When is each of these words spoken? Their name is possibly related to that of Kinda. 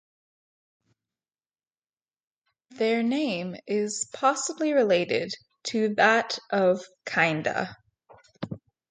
Their 2.71 3.03
name 3.03 3.55
is 3.67 4.05
possibly 4.11 4.73
related 4.73 5.31
to 5.65 5.93
that 5.93 6.39
of 6.49 6.81
Kinda. 7.05 7.75